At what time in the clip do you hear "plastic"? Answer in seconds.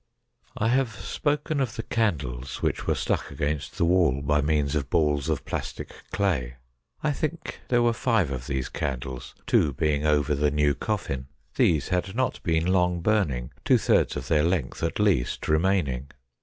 5.45-5.91